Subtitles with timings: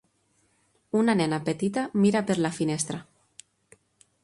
[1.01, 3.01] Una nena petita mira per la finestra